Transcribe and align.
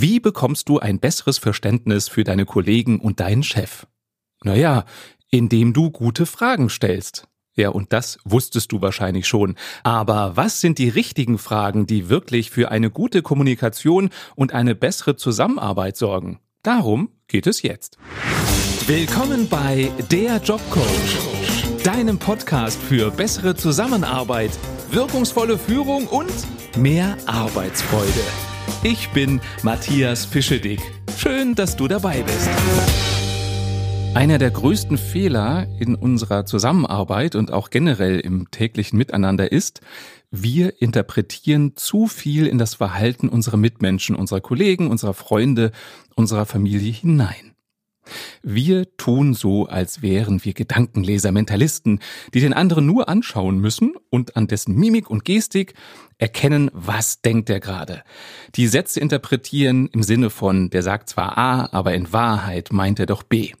Wie 0.00 0.20
bekommst 0.20 0.68
du 0.68 0.78
ein 0.78 1.00
besseres 1.00 1.38
Verständnis 1.38 2.08
für 2.08 2.22
deine 2.22 2.44
Kollegen 2.44 3.00
und 3.00 3.18
deinen 3.18 3.42
Chef? 3.42 3.88
Naja, 4.44 4.84
indem 5.28 5.72
du 5.72 5.90
gute 5.90 6.24
Fragen 6.24 6.70
stellst. 6.70 7.26
Ja, 7.56 7.70
und 7.70 7.92
das 7.92 8.20
wusstest 8.24 8.70
du 8.70 8.80
wahrscheinlich 8.80 9.26
schon. 9.26 9.56
Aber 9.82 10.36
was 10.36 10.60
sind 10.60 10.78
die 10.78 10.88
richtigen 10.88 11.36
Fragen, 11.36 11.88
die 11.88 12.08
wirklich 12.08 12.52
für 12.52 12.70
eine 12.70 12.90
gute 12.90 13.22
Kommunikation 13.22 14.10
und 14.36 14.54
eine 14.54 14.76
bessere 14.76 15.16
Zusammenarbeit 15.16 15.96
sorgen? 15.96 16.38
Darum 16.62 17.10
geht 17.26 17.48
es 17.48 17.62
jetzt. 17.62 17.98
Willkommen 18.86 19.48
bei 19.48 19.90
Der 20.12 20.36
Jobcoach, 20.36 21.82
deinem 21.82 22.20
Podcast 22.20 22.80
für 22.80 23.10
bessere 23.10 23.56
Zusammenarbeit, 23.56 24.52
wirkungsvolle 24.92 25.58
Führung 25.58 26.06
und 26.06 26.30
mehr 26.76 27.16
Arbeitsfreude. 27.26 28.47
Ich 28.84 29.08
bin 29.08 29.40
Matthias 29.64 30.24
Fischedick. 30.24 30.80
Schön, 31.16 31.56
dass 31.56 31.74
du 31.74 31.88
dabei 31.88 32.22
bist. 32.22 32.48
Einer 34.14 34.38
der 34.38 34.52
größten 34.52 34.98
Fehler 34.98 35.66
in 35.80 35.96
unserer 35.96 36.46
Zusammenarbeit 36.46 37.34
und 37.34 37.52
auch 37.52 37.70
generell 37.70 38.20
im 38.20 38.52
täglichen 38.52 38.96
Miteinander 38.96 39.50
ist, 39.50 39.80
wir 40.30 40.80
interpretieren 40.80 41.72
zu 41.74 42.06
viel 42.06 42.46
in 42.46 42.58
das 42.58 42.74
Verhalten 42.74 43.28
unserer 43.28 43.56
Mitmenschen, 43.56 44.14
unserer 44.14 44.40
Kollegen, 44.40 44.90
unserer 44.90 45.14
Freunde, 45.14 45.72
unserer 46.14 46.46
Familie 46.46 46.92
hinein. 46.92 47.56
Wir 48.42 48.96
tun 48.96 49.34
so, 49.34 49.66
als 49.66 50.02
wären 50.02 50.44
wir 50.44 50.54
Gedankenleser, 50.54 51.32
Mentalisten, 51.32 52.00
die 52.34 52.40
den 52.40 52.52
anderen 52.52 52.86
nur 52.86 53.08
anschauen 53.08 53.58
müssen 53.58 53.94
und 54.10 54.36
an 54.36 54.46
dessen 54.46 54.74
Mimik 54.74 55.10
und 55.10 55.24
Gestik 55.24 55.74
erkennen, 56.18 56.70
was 56.72 57.22
denkt 57.22 57.50
er 57.50 57.60
gerade. 57.60 58.02
Die 58.54 58.66
Sätze 58.66 59.00
interpretieren 59.00 59.88
im 59.88 60.02
Sinne 60.02 60.30
von, 60.30 60.70
der 60.70 60.82
sagt 60.82 61.08
zwar 61.08 61.38
A, 61.38 61.68
aber 61.72 61.94
in 61.94 62.12
Wahrheit 62.12 62.72
meint 62.72 62.98
er 62.98 63.06
doch 63.06 63.22
B. 63.22 63.52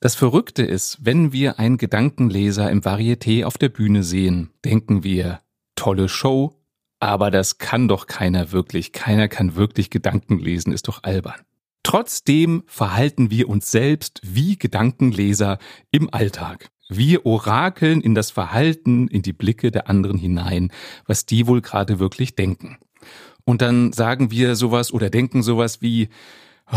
Das 0.00 0.14
Verrückte 0.14 0.62
ist, 0.62 0.98
wenn 1.00 1.32
wir 1.32 1.58
einen 1.58 1.78
Gedankenleser 1.78 2.70
im 2.70 2.82
Varieté 2.82 3.44
auf 3.44 3.58
der 3.58 3.70
Bühne 3.70 4.02
sehen, 4.02 4.50
denken 4.64 5.02
wir, 5.02 5.40
tolle 5.74 6.08
Show, 6.08 6.60
aber 7.00 7.30
das 7.30 7.58
kann 7.58 7.88
doch 7.88 8.06
keiner 8.06 8.52
wirklich. 8.52 8.92
Keiner 8.92 9.28
kann 9.28 9.56
wirklich 9.56 9.90
Gedanken 9.90 10.38
lesen, 10.38 10.72
ist 10.72 10.88
doch 10.88 11.02
albern. 11.02 11.40
Trotzdem 11.86 12.64
verhalten 12.66 13.30
wir 13.30 13.48
uns 13.48 13.70
selbst 13.70 14.20
wie 14.24 14.58
Gedankenleser 14.58 15.58
im 15.92 16.12
Alltag. 16.12 16.68
Wir 16.88 17.24
orakeln 17.24 18.00
in 18.00 18.12
das 18.12 18.32
Verhalten, 18.32 19.06
in 19.06 19.22
die 19.22 19.32
Blicke 19.32 19.70
der 19.70 19.88
anderen 19.88 20.18
hinein, 20.18 20.72
was 21.06 21.26
die 21.26 21.46
wohl 21.46 21.60
gerade 21.60 22.00
wirklich 22.00 22.34
denken. 22.34 22.76
Und 23.44 23.62
dann 23.62 23.92
sagen 23.92 24.32
wir 24.32 24.56
sowas 24.56 24.92
oder 24.92 25.10
denken 25.10 25.44
sowas 25.44 25.80
wie, 25.80 26.08
oh, 26.72 26.76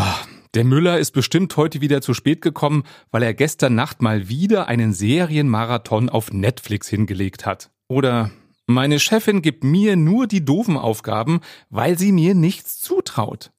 der 0.53 0.63
Müller 0.63 0.99
ist 0.99 1.09
bestimmt 1.09 1.57
heute 1.57 1.81
wieder 1.81 2.03
zu 2.03 2.13
spät 2.13 2.43
gekommen, 2.43 2.83
weil 3.09 3.23
er 3.23 3.33
gestern 3.33 3.73
Nacht 3.73 4.03
mal 4.03 4.29
wieder 4.29 4.67
einen 4.67 4.93
Serienmarathon 4.93 6.09
auf 6.09 6.31
Netflix 6.31 6.87
hingelegt 6.87 7.47
hat. 7.47 7.71
Oder 7.87 8.29
meine 8.67 8.99
Chefin 8.99 9.41
gibt 9.41 9.63
mir 9.63 9.95
nur 9.95 10.27
die 10.27 10.45
doofen 10.45 10.77
Aufgaben, 10.77 11.39
weil 11.71 11.97
sie 11.97 12.11
mir 12.11 12.35
nichts 12.35 12.79
zutraut. 12.79 13.49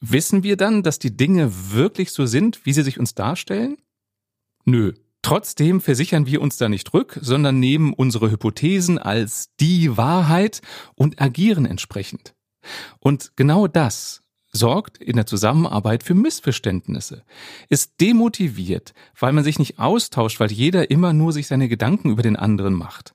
Wissen 0.00 0.42
wir 0.42 0.56
dann, 0.56 0.82
dass 0.82 0.98
die 0.98 1.16
Dinge 1.16 1.72
wirklich 1.72 2.10
so 2.10 2.26
sind, 2.26 2.64
wie 2.66 2.72
sie 2.72 2.82
sich 2.82 2.98
uns 2.98 3.14
darstellen? 3.14 3.78
Nö. 4.64 4.92
Trotzdem 5.22 5.80
versichern 5.80 6.26
wir 6.26 6.40
uns 6.40 6.56
da 6.56 6.68
nicht 6.68 6.94
rück, 6.94 7.18
sondern 7.20 7.58
nehmen 7.58 7.92
unsere 7.92 8.30
Hypothesen 8.30 8.98
als 8.98 9.48
die 9.58 9.96
Wahrheit 9.96 10.60
und 10.94 11.20
agieren 11.20 11.66
entsprechend. 11.66 12.36
Und 13.00 13.32
genau 13.34 13.66
das 13.66 14.22
sorgt 14.56 14.98
in 14.98 15.16
der 15.16 15.26
Zusammenarbeit 15.26 16.02
für 16.02 16.14
Missverständnisse, 16.14 17.22
ist 17.68 18.00
demotiviert, 18.00 18.94
weil 19.18 19.32
man 19.32 19.44
sich 19.44 19.58
nicht 19.58 19.78
austauscht, 19.78 20.40
weil 20.40 20.50
jeder 20.50 20.90
immer 20.90 21.12
nur 21.12 21.32
sich 21.32 21.46
seine 21.46 21.68
Gedanken 21.68 22.10
über 22.10 22.22
den 22.22 22.36
anderen 22.36 22.74
macht. 22.74 23.14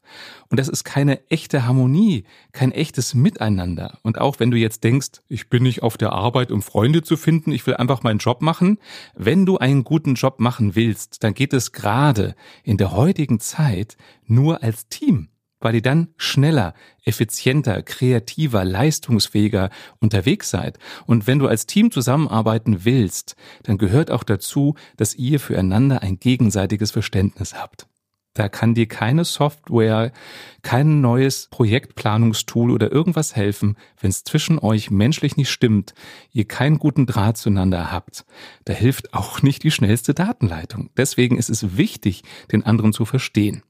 Und 0.49 0.59
das 0.59 0.67
ist 0.67 0.83
keine 0.83 1.29
echte 1.29 1.65
Harmonie, 1.65 2.25
kein 2.51 2.71
echtes 2.71 3.13
Miteinander. 3.13 3.97
Und 4.03 4.19
auch 4.19 4.39
wenn 4.39 4.51
du 4.51 4.57
jetzt 4.57 4.83
denkst, 4.83 5.21
ich 5.27 5.49
bin 5.49 5.63
nicht 5.63 5.83
auf 5.83 5.97
der 5.97 6.13
Arbeit, 6.13 6.51
um 6.51 6.61
Freunde 6.61 7.01
zu 7.01 7.17
finden, 7.17 7.51
ich 7.51 7.65
will 7.67 7.75
einfach 7.75 8.03
meinen 8.03 8.19
Job 8.19 8.41
machen, 8.41 8.77
wenn 9.15 9.45
du 9.45 9.57
einen 9.57 9.83
guten 9.83 10.15
Job 10.15 10.39
machen 10.39 10.75
willst, 10.75 11.23
dann 11.23 11.33
geht 11.33 11.53
es 11.53 11.71
gerade 11.71 12.35
in 12.63 12.77
der 12.77 12.91
heutigen 12.91 13.39
Zeit 13.39 13.97
nur 14.27 14.63
als 14.63 14.87
Team 14.87 15.30
weil 15.61 15.75
ihr 15.75 15.81
dann 15.81 16.09
schneller, 16.17 16.73
effizienter, 17.05 17.81
kreativer, 17.83 18.65
leistungsfähiger 18.65 19.69
unterwegs 19.99 20.49
seid. 20.49 20.77
Und 21.05 21.27
wenn 21.27 21.39
du 21.39 21.47
als 21.47 21.65
Team 21.65 21.91
zusammenarbeiten 21.91 22.83
willst, 22.83 23.35
dann 23.63 23.77
gehört 23.77 24.11
auch 24.11 24.23
dazu, 24.23 24.75
dass 24.97 25.15
ihr 25.15 25.39
füreinander 25.39 26.01
ein 26.01 26.19
gegenseitiges 26.19 26.91
Verständnis 26.91 27.53
habt. 27.53 27.87
Da 28.33 28.47
kann 28.47 28.73
dir 28.73 28.87
keine 28.87 29.25
Software, 29.25 30.13
kein 30.61 31.01
neues 31.01 31.47
Projektplanungstool 31.51 32.71
oder 32.71 32.89
irgendwas 32.89 33.35
helfen, 33.35 33.75
wenn 33.99 34.09
es 34.09 34.23
zwischen 34.23 34.57
euch 34.57 34.89
menschlich 34.89 35.35
nicht 35.35 35.49
stimmt, 35.49 35.93
ihr 36.31 36.45
keinen 36.45 36.79
guten 36.79 37.05
Draht 37.05 37.35
zueinander 37.35 37.91
habt. 37.91 38.25
Da 38.63 38.71
hilft 38.71 39.13
auch 39.13 39.41
nicht 39.41 39.63
die 39.63 39.71
schnellste 39.71 40.13
Datenleitung. 40.13 40.91
Deswegen 40.95 41.37
ist 41.37 41.49
es 41.49 41.75
wichtig, 41.75 42.23
den 42.53 42.63
anderen 42.65 42.93
zu 42.93 43.03
verstehen. 43.03 43.63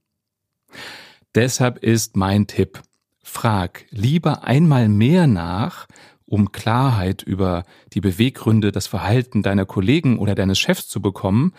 Deshalb 1.36 1.78
ist 1.78 2.18
mein 2.18 2.48
Tipp, 2.48 2.82
frag 3.24 3.86
lieber 3.90 4.44
einmal 4.44 4.90
mehr 4.90 5.28
nach, 5.28 5.88
um 6.26 6.52
Klarheit 6.52 7.24
über 7.24 7.64
die 7.94 8.02
Beweggründe, 8.02 8.72
das 8.72 8.88
Verhalten 8.88 9.44
deiner 9.44 9.66
Kollegen 9.66 10.18
oder 10.20 10.36
deines 10.36 10.60
Chefs 10.60 10.88
zu 10.88 11.02
bekommen, 11.02 11.54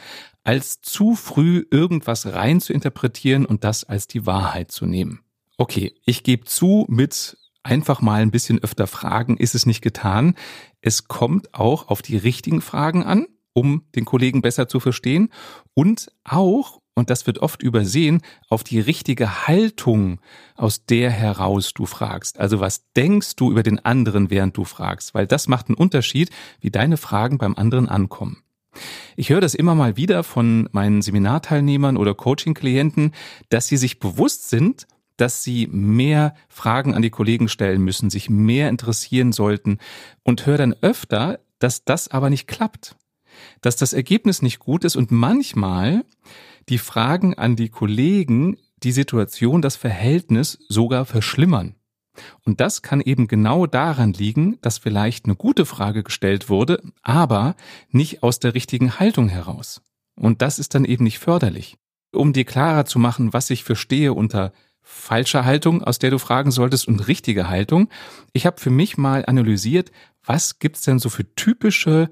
als 0.44 0.80
zu 0.80 1.14
früh 1.14 1.64
irgendwas 1.70 2.26
rein 2.34 2.60
zu 2.60 2.72
interpretieren 2.72 3.46
und 3.46 3.64
das 3.64 3.84
als 3.84 4.06
die 4.08 4.26
Wahrheit 4.26 4.72
zu 4.72 4.86
nehmen. 4.86 5.20
Okay, 5.56 5.94
ich 6.04 6.22
gebe 6.22 6.44
zu, 6.44 6.86
mit 6.88 7.36
einfach 7.62 8.00
mal 8.00 8.22
ein 8.22 8.30
bisschen 8.30 8.62
öfter 8.62 8.86
fragen 8.86 9.36
ist 9.36 9.54
es 9.54 9.66
nicht 9.66 9.82
getan. 9.82 10.34
Es 10.80 11.06
kommt 11.08 11.54
auch 11.54 11.88
auf 11.88 12.02
die 12.02 12.16
richtigen 12.16 12.60
Fragen 12.60 13.04
an, 13.04 13.26
um 13.52 13.84
den 13.94 14.04
Kollegen 14.04 14.42
besser 14.42 14.68
zu 14.68 14.80
verstehen 14.80 15.30
und 15.74 16.10
auch 16.24 16.81
und 16.94 17.10
das 17.10 17.26
wird 17.26 17.38
oft 17.38 17.62
übersehen, 17.62 18.20
auf 18.48 18.64
die 18.64 18.80
richtige 18.80 19.46
Haltung, 19.46 20.20
aus 20.56 20.84
der 20.84 21.10
heraus 21.10 21.72
du 21.72 21.86
fragst. 21.86 22.38
Also 22.38 22.60
was 22.60 22.90
denkst 22.92 23.36
du 23.36 23.50
über 23.50 23.62
den 23.62 23.78
anderen, 23.84 24.30
während 24.30 24.56
du 24.56 24.64
fragst? 24.64 25.14
Weil 25.14 25.26
das 25.26 25.48
macht 25.48 25.68
einen 25.68 25.76
Unterschied, 25.76 26.30
wie 26.60 26.70
deine 26.70 26.96
Fragen 26.96 27.38
beim 27.38 27.54
anderen 27.54 27.88
ankommen. 27.88 28.42
Ich 29.16 29.30
höre 29.30 29.40
das 29.40 29.54
immer 29.54 29.74
mal 29.74 29.96
wieder 29.96 30.22
von 30.22 30.68
meinen 30.72 31.02
Seminarteilnehmern 31.02 31.96
oder 31.96 32.14
Coaching-Klienten, 32.14 33.12
dass 33.48 33.66
sie 33.66 33.76
sich 33.76 33.98
bewusst 33.98 34.48
sind, 34.48 34.86
dass 35.16 35.42
sie 35.42 35.66
mehr 35.66 36.34
Fragen 36.48 36.94
an 36.94 37.02
die 37.02 37.10
Kollegen 37.10 37.48
stellen 37.48 37.82
müssen, 37.82 38.10
sich 38.10 38.30
mehr 38.30 38.68
interessieren 38.68 39.32
sollten 39.32 39.78
und 40.22 40.46
höre 40.46 40.58
dann 40.58 40.74
öfter, 40.80 41.40
dass 41.58 41.84
das 41.84 42.08
aber 42.08 42.30
nicht 42.30 42.48
klappt, 42.48 42.96
dass 43.60 43.76
das 43.76 43.92
Ergebnis 43.92 44.42
nicht 44.42 44.58
gut 44.58 44.84
ist 44.84 44.96
und 44.96 45.10
manchmal 45.10 46.04
die 46.68 46.78
Fragen 46.78 47.34
an 47.34 47.56
die 47.56 47.68
Kollegen 47.68 48.56
die 48.82 48.92
Situation, 48.92 49.62
das 49.62 49.76
Verhältnis 49.76 50.58
sogar 50.68 51.04
verschlimmern. 51.04 51.76
Und 52.44 52.60
das 52.60 52.82
kann 52.82 53.00
eben 53.00 53.26
genau 53.26 53.66
daran 53.66 54.12
liegen, 54.12 54.58
dass 54.60 54.78
vielleicht 54.78 55.24
eine 55.24 55.36
gute 55.36 55.64
Frage 55.64 56.02
gestellt 56.02 56.48
wurde, 56.48 56.82
aber 57.02 57.56
nicht 57.90 58.22
aus 58.22 58.38
der 58.38 58.54
richtigen 58.54 58.98
Haltung 58.98 59.28
heraus. 59.28 59.80
Und 60.14 60.42
das 60.42 60.58
ist 60.58 60.74
dann 60.74 60.84
eben 60.84 61.04
nicht 61.04 61.18
förderlich. 61.18 61.78
Um 62.12 62.34
dir 62.34 62.44
klarer 62.44 62.84
zu 62.84 62.98
machen, 62.98 63.32
was 63.32 63.48
ich 63.48 63.64
verstehe 63.64 64.12
unter 64.12 64.52
falscher 64.82 65.44
Haltung, 65.44 65.82
aus 65.82 65.98
der 65.98 66.10
du 66.10 66.18
fragen 66.18 66.50
solltest, 66.50 66.86
und 66.86 67.08
richtige 67.08 67.48
Haltung, 67.48 67.88
ich 68.32 68.44
habe 68.44 68.60
für 68.60 68.70
mich 68.70 68.98
mal 68.98 69.24
analysiert, 69.24 69.90
was 70.24 70.58
gibt's 70.58 70.82
denn 70.82 70.98
so 70.98 71.08
für 71.08 71.34
typische 71.34 72.10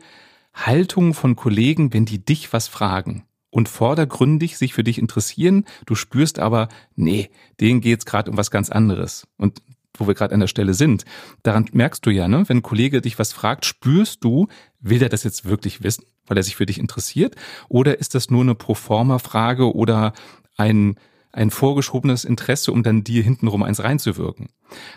Haltungen 0.54 1.12
von 1.12 1.36
Kollegen, 1.36 1.92
wenn 1.92 2.06
die 2.06 2.24
dich 2.24 2.52
was 2.52 2.68
fragen 2.68 3.26
und 3.50 3.68
vordergründig 3.68 4.56
sich 4.56 4.74
für 4.74 4.84
dich 4.84 4.98
interessieren, 4.98 5.64
du 5.86 5.94
spürst 5.94 6.38
aber, 6.38 6.68
nee, 6.96 7.30
denen 7.60 7.80
geht's 7.80 8.06
gerade 8.06 8.30
um 8.30 8.36
was 8.36 8.50
ganz 8.50 8.70
anderes. 8.70 9.26
Und 9.36 9.62
wo 9.94 10.06
wir 10.06 10.14
gerade 10.14 10.34
an 10.34 10.40
der 10.40 10.46
Stelle 10.46 10.74
sind, 10.74 11.04
daran 11.42 11.66
merkst 11.72 12.04
du 12.06 12.10
ja, 12.10 12.28
ne, 12.28 12.48
wenn 12.48 12.58
ein 12.58 12.62
Kollege 12.62 13.00
dich 13.00 13.18
was 13.18 13.32
fragt, 13.32 13.66
spürst 13.66 14.24
du, 14.24 14.48
will 14.80 14.98
der 14.98 15.08
das 15.08 15.24
jetzt 15.24 15.44
wirklich 15.44 15.82
wissen, 15.82 16.04
weil 16.26 16.36
er 16.36 16.42
sich 16.42 16.56
für 16.56 16.66
dich 16.66 16.78
interessiert, 16.78 17.34
oder 17.68 17.98
ist 17.98 18.14
das 18.14 18.30
nur 18.30 18.42
eine 18.42 18.54
Proforma-Frage 18.54 19.74
oder 19.74 20.12
ein 20.56 20.96
ein 21.32 21.50
vorgeschobenes 21.50 22.24
Interesse, 22.24 22.72
um 22.72 22.82
dann 22.82 23.04
dir 23.04 23.22
hintenrum 23.22 23.62
eins 23.62 23.82
reinzuwirken. 23.82 24.48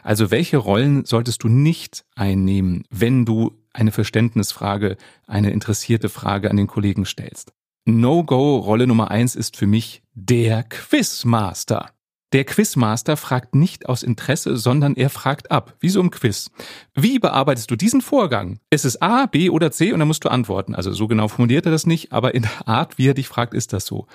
Also 0.01 0.31
welche 0.31 0.57
Rollen 0.57 1.05
solltest 1.05 1.43
du 1.43 1.47
nicht 1.47 2.05
einnehmen, 2.15 2.85
wenn 2.89 3.25
du 3.25 3.55
eine 3.71 3.91
Verständnisfrage, 3.91 4.97
eine 5.27 5.51
interessierte 5.51 6.09
Frage 6.09 6.49
an 6.49 6.57
den 6.57 6.67
Kollegen 6.67 7.05
stellst? 7.05 7.53
No-Go-Rolle 7.85 8.87
Nummer 8.87 9.11
eins 9.11 9.35
ist 9.35 9.57
für 9.57 9.67
mich 9.67 10.03
der 10.13 10.63
Quizmaster. 10.63 11.89
Der 12.33 12.45
Quizmaster 12.45 13.15
fragt 13.15 13.53
nicht 13.53 13.87
aus 13.87 14.01
Interesse, 14.01 14.57
sondern 14.57 14.95
er 14.95 15.11
fragt 15.11 15.51
ab, 15.51 15.75
wie 15.79 15.89
so 15.89 15.99
im 15.99 16.09
Quiz. 16.09 16.49
Wie 16.95 17.19
bearbeitest 17.19 17.69
du 17.69 17.75
diesen 17.75 18.01
Vorgang? 18.01 18.59
Ist 18.71 18.85
es 18.85 18.99
A, 19.03 19.27
B 19.27 19.51
oder 19.51 19.69
C? 19.71 19.93
Und 19.93 19.99
dann 19.99 20.07
musst 20.07 20.25
du 20.25 20.29
antworten. 20.29 20.73
Also 20.73 20.93
so 20.93 21.07
genau 21.07 21.27
formuliert 21.27 21.67
er 21.67 21.71
das 21.71 21.85
nicht, 21.85 22.11
aber 22.11 22.33
in 22.33 22.41
der 22.41 22.67
Art, 22.67 22.97
wie 22.97 23.07
er 23.07 23.13
dich 23.13 23.27
fragt, 23.27 23.53
ist 23.53 23.71
das 23.71 23.85
so. 23.85 24.07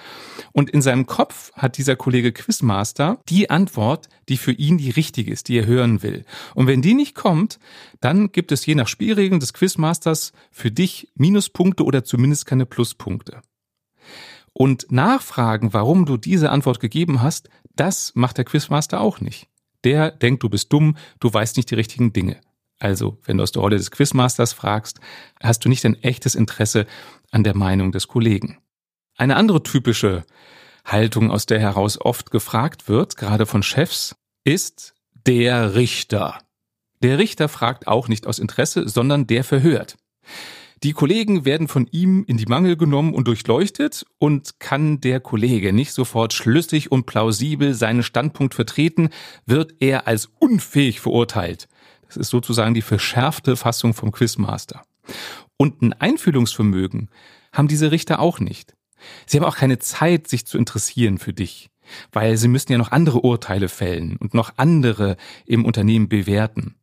Und 0.51 0.69
in 0.69 0.83
seinem 0.83 1.07
Kopf 1.07 1.53
hat 1.53 1.79
dieser 1.79 1.95
Kollege 1.95 2.33
Quizmaster 2.33 3.21
die 3.29 3.51
Antwort, 3.51 4.09
die 4.29 4.37
für 4.37 4.53
ihn 4.53 4.79
die 4.79 4.91
richtige 4.91 5.31
ist, 5.31 5.47
die 5.47 5.59
er 5.59 5.67
hören 5.67 6.03
will. 6.03 6.25
Und 6.57 6.67
wenn 6.67 6.83
die 6.83 6.95
nicht 6.95 7.15
kommt, 7.15 7.61
dann 8.01 8.33
gibt 8.33 8.51
es 8.51 8.67
je 8.67 8.75
nach 8.75 8.89
Spielregeln 8.89 9.39
des 9.39 9.53
Quizmasters 9.53 10.33
für 10.51 10.73
dich 10.73 11.09
Minuspunkte 11.15 11.85
oder 11.85 12.03
zumindest 12.03 12.47
keine 12.47 12.67
Pluspunkte. 12.67 13.43
Und 14.59 14.91
nachfragen, 14.91 15.73
warum 15.73 16.05
du 16.05 16.17
diese 16.17 16.51
Antwort 16.51 16.81
gegeben 16.81 17.23
hast, 17.23 17.49
das 17.77 18.11
macht 18.17 18.39
der 18.39 18.45
Quizmaster 18.45 19.01
auch 19.01 19.21
nicht. 19.21 19.47
Der 19.85 20.11
denkt, 20.11 20.43
du 20.43 20.49
bist 20.49 20.73
dumm, 20.73 20.97
du 21.21 21.33
weißt 21.33 21.57
nicht 21.57 21.71
die 21.71 21.77
richtigen 21.77 22.13
Dinge. 22.13 22.41
Also, 22.81 23.19
wenn 23.23 23.37
du 23.37 23.45
aus 23.45 23.53
der 23.53 23.63
Rolle 23.63 23.77
des 23.77 23.93
Quizmasters 23.93 24.53
fragst, 24.53 24.99
hast 25.41 25.65
du 25.65 25.69
nicht 25.69 25.85
ein 25.85 25.95
echtes 26.03 26.35
Interesse 26.35 26.87
an 27.31 27.45
der 27.45 27.57
Meinung 27.57 27.93
des 27.93 28.09
Kollegen. 28.09 28.59
Eine 29.17 29.37
andere 29.37 29.63
typische 29.63 30.25
Haltung, 30.85 31.31
aus 31.31 31.47
der 31.47 31.61
heraus 31.61 31.97
oft 32.01 32.33
gefragt 32.33 32.89
wird, 32.89 33.17
gerade 33.17 33.47
von 33.47 33.63
Chefs, 33.63 34.17
ist 34.43 34.97
der 35.25 35.77
Richter. 35.77 36.37
Der 37.05 37.19
Richter 37.19 37.49
fragt 37.49 37.87
auch 37.87 38.09
nicht 38.09 38.27
aus 38.27 38.41
Interesse, 38.41 38.89
sondern 38.89 39.29
der 39.29 39.45
verhört. 39.45 39.99
Die 40.85 40.93
Kollegen 40.93 41.45
werden 41.45 41.67
von 41.67 41.89
ihm 41.91 42.25
in 42.29 42.37
die 42.37 42.47
Mangel 42.47 42.77
genommen 42.77 43.13
und 43.13 43.27
durchleuchtet 43.27 44.07
und 44.19 44.61
kann 44.61 45.01
der 45.01 45.19
Kollege 45.19 45.73
nicht 45.73 45.93
sofort 45.93 46.33
schlüssig 46.33 46.93
und 46.93 47.05
plausibel 47.05 47.75
seinen 47.75 48.05
Standpunkt 48.05 48.55
vertreten, 48.55 49.09
wird 49.45 49.75
er 49.81 50.07
als 50.07 50.31
unfähig 50.39 51.01
verurteilt. 51.01 51.69
Das 52.07 52.17
ist 52.17 52.29
sozusagen 52.29 52.75
die 52.75 52.83
verschärfte 52.83 53.57
Fassung 53.57 53.93
vom 53.93 54.13
Quizmaster. 54.13 54.83
Und 55.57 55.83
ein 55.83 55.95
Einfühlungsvermögen 55.95 57.11
haben 57.53 57.67
diese 57.67 57.91
Richter 57.91 58.21
auch 58.21 58.39
nicht. 58.39 58.77
Sie 59.27 59.37
haben 59.37 59.47
auch 59.47 59.57
keine 59.57 59.81
Zeit, 59.81 60.29
sich 60.29 60.47
zu 60.47 60.59
interessieren 60.59 61.19
für 61.19 61.33
dich, 61.33 61.71
weil 62.13 62.37
sie 62.37 62.49
müssen 62.49 62.71
ja 62.71 62.79
noch 62.79 62.93
andere 62.93 63.21
Urteile 63.21 63.69
fällen 63.69 64.17
und 64.17 64.33
noch 64.33 64.53
andere 64.57 65.17
im 65.45 65.65
Unternehmen 65.65 66.09
bewerten. 66.09 66.78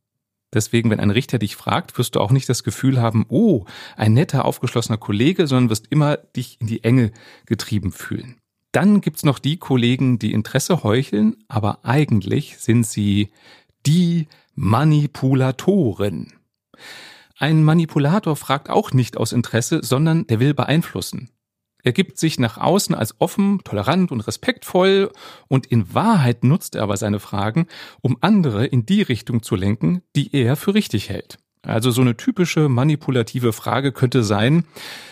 Deswegen, 0.56 0.90
wenn 0.90 1.00
ein 1.00 1.12
Richter 1.12 1.38
dich 1.38 1.56
fragt, 1.56 1.98
wirst 1.98 2.16
du 2.16 2.22
auch 2.22 2.31
nicht 2.31 2.50
das 2.50 2.63
Gefühl 2.63 3.00
haben, 3.00 3.25
oh, 3.30 3.66
ein 3.98 4.13
netter, 4.13 4.46
aufgeschlossener 4.46 4.98
Kollege, 4.98 5.46
sondern 5.46 5.69
wirst 5.69 5.88
immer 5.90 6.18
dich 6.18 6.60
in 6.60 6.68
die 6.68 6.84
Enge 6.84 7.12
getrieben 7.46 7.92
fühlen. 7.92 8.38
Dann 8.72 9.02
gibt's 9.02 9.24
noch 9.24 9.40
die 9.40 9.57
Kollegen, 9.57 10.18
die 10.18 10.34
Interesse 10.34 10.84
heucheln, 10.84 11.36
aber 11.48 11.80
eigentlich 11.84 12.57
sind 12.57 12.88
sie 12.88 13.31
die 13.86 14.28
Manipulatoren. 14.56 16.34
Ein 17.38 17.63
Manipulator 17.63 18.36
fragt 18.38 18.69
auch 18.69 18.94
nicht 18.94 19.18
aus 19.18 19.34
Interesse, 19.34 19.81
sondern 19.84 20.25
der 20.28 20.40
will 20.40 20.54
beeinflussen. 20.54 21.30
Er 21.85 21.93
gibt 21.93 22.17
sich 22.17 22.39
nach 22.39 22.57
außen 22.57 22.95
als 22.95 23.13
offen, 23.21 23.61
tolerant 23.63 24.11
und 24.11 24.21
respektvoll 24.21 25.11
und 25.47 25.67
in 25.67 25.93
Wahrheit 25.93 26.43
nutzt 26.43 26.73
er 26.73 26.81
aber 26.81 26.97
seine 26.97 27.19
Fragen, 27.19 27.67
um 28.01 28.17
andere 28.21 28.65
in 28.65 28.87
die 28.87 29.03
Richtung 29.03 29.43
zu 29.43 29.55
lenken, 29.55 30.01
die 30.15 30.35
er 30.35 30.55
für 30.55 30.73
richtig 30.73 31.09
hält. 31.09 31.37
Also 31.61 31.91
so 31.91 32.01
eine 32.01 32.17
typische 32.17 32.69
manipulative 32.69 33.53
Frage 33.53 33.91
könnte 33.91 34.23
sein, 34.23 34.65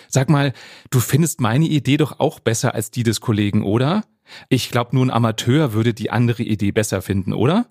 sag 0.07 0.31
mal, 0.31 0.51
du 0.89 0.99
findest 0.99 1.41
meine 1.41 1.65
Idee 1.65 1.97
doch 1.97 2.19
auch 2.19 2.39
besser 2.39 2.73
als 2.73 2.89
die 2.89 3.03
des 3.03 3.21
Kollegen, 3.21 3.61
oder? 3.61 4.03
Ich 4.49 4.71
glaube, 4.71 4.95
nur 4.95 5.05
ein 5.05 5.11
Amateur 5.11 5.73
würde 5.73 5.93
die 5.93 6.09
andere 6.09 6.41
Idee 6.41 6.71
besser 6.71 7.03
finden, 7.03 7.33
oder? 7.33 7.67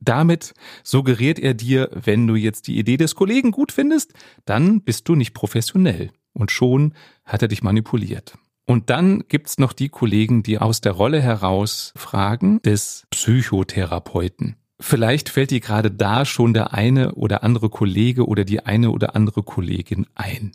Damit 0.00 0.52
suggeriert 0.82 1.38
er 1.38 1.54
dir, 1.54 1.88
wenn 1.94 2.26
du 2.26 2.34
jetzt 2.34 2.66
die 2.66 2.78
Idee 2.78 2.98
des 2.98 3.14
Kollegen 3.14 3.52
gut 3.52 3.72
findest, 3.72 4.12
dann 4.44 4.82
bist 4.82 5.08
du 5.08 5.14
nicht 5.14 5.32
professionell. 5.32 6.10
Und 6.34 6.50
schon 6.50 6.92
hat 7.24 7.40
er 7.40 7.48
dich 7.48 7.62
manipuliert. 7.62 8.36
Und 8.66 8.90
dann 8.90 9.24
gibt's 9.28 9.58
noch 9.58 9.72
die 9.72 9.88
Kollegen, 9.88 10.42
die 10.42 10.58
aus 10.58 10.80
der 10.80 10.92
Rolle 10.92 11.20
heraus 11.20 11.92
fragen 11.96 12.60
des 12.62 13.06
Psychotherapeuten. 13.10 14.56
Vielleicht 14.80 15.28
fällt 15.28 15.50
dir 15.50 15.60
gerade 15.60 15.90
da 15.90 16.24
schon 16.24 16.52
der 16.52 16.74
eine 16.74 17.14
oder 17.14 17.42
andere 17.42 17.70
Kollege 17.70 18.26
oder 18.26 18.44
die 18.44 18.60
eine 18.60 18.90
oder 18.90 19.14
andere 19.14 19.42
Kollegin 19.42 20.06
ein. 20.14 20.52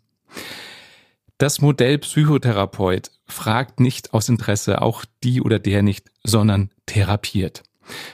Das 1.38 1.62
Modell 1.62 2.00
Psychotherapeut 2.00 3.12
fragt 3.25 3.80
nicht 3.80 4.14
aus 4.14 4.28
Interesse, 4.28 4.82
auch 4.82 5.06
die 5.24 5.42
oder 5.42 5.58
der 5.58 5.84
nicht, 5.84 6.12
sondern 6.24 6.70
therapiert. 6.86 7.64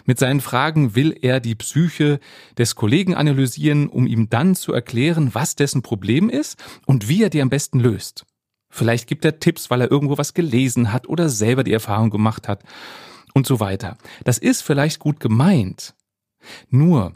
Mit 0.05 0.19
seinen 0.19 0.41
Fragen 0.41 0.95
will 0.95 1.15
er 1.21 1.39
die 1.39 1.55
Psyche 1.55 2.19
des 2.57 2.75
Kollegen 2.75 3.15
analysieren, 3.15 3.87
um 3.87 4.07
ihm 4.07 4.29
dann 4.29 4.55
zu 4.55 4.73
erklären, 4.73 5.33
was 5.33 5.55
dessen 5.55 5.81
Problem 5.81 6.29
ist 6.29 6.63
und 6.85 7.07
wie 7.07 7.23
er 7.23 7.29
die 7.29 7.41
am 7.41 7.49
besten 7.49 7.79
löst. 7.79 8.25
Vielleicht 8.71 9.07
gibt 9.07 9.23
er 9.23 9.39
Tipps, 9.39 9.69
weil 9.69 9.81
er 9.81 9.91
irgendwo 9.91 10.17
was 10.17 10.33
gelesen 10.33 10.91
hat 10.91 11.07
oder 11.07 11.29
selber 11.29 11.63
die 11.63 11.73
Erfahrung 11.73 12.09
gemacht 12.09 12.47
hat 12.47 12.63
und 13.33 13.47
so 13.47 13.59
weiter. 13.59 13.97
Das 14.23 14.37
ist 14.37 14.61
vielleicht 14.61 14.99
gut 14.99 15.19
gemeint. 15.19 15.93
Nur, 16.69 17.13